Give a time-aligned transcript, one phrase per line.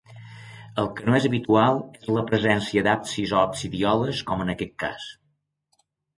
[0.83, 5.07] El que no és habitual és la presència d'absis o absidioles, com en aquest cas.